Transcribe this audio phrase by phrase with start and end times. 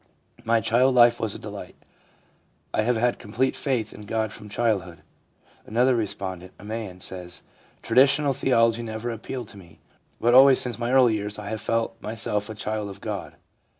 [0.43, 1.75] My child life was a delight.
[2.73, 5.03] I have had complete faith in God from childhood/
[5.67, 7.43] Another respondent, a man, says:'
[7.83, 9.77] Traditional theology never appealed to me,
[10.19, 13.35] but always since my early years I have felt myself a child of God.